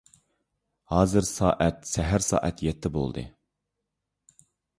ھازىر 0.93 1.27
سائەت 1.31 1.85
سەھەر 1.89 2.25
سائەت 2.29 2.65
يەتتە 2.69 2.93
بولدى. 2.97 3.27